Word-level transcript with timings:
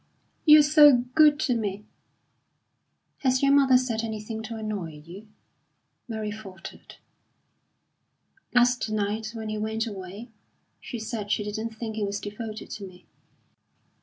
"You're 0.45 0.63
so 0.63 1.05
good 1.13 1.39
to 1.41 1.55
me!" 1.55 1.85
"Has 3.19 3.43
your 3.43 3.51
mother 3.51 3.77
said 3.77 4.03
anything 4.03 4.41
to 4.41 4.55
annoy 4.55 4.93
you?" 5.05 5.27
Mary 6.07 6.31
faltered. 6.31 6.95
"Last 8.51 8.89
night, 8.89 9.29
when 9.35 9.49
he 9.49 9.59
went 9.59 9.85
away, 9.85 10.29
she 10.79 10.97
said 10.97 11.31
she 11.31 11.43
didn't 11.43 11.75
think 11.75 11.97
he 11.97 12.03
was 12.03 12.19
devoted 12.19 12.71
to 12.71 12.87
me." 12.87 13.05